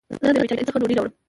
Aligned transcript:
زه 0.23 0.29
د 0.33 0.37
بټاری 0.43 0.67
څخه 0.67 0.79
ډوډي 0.81 0.95
راوړم 0.97 1.13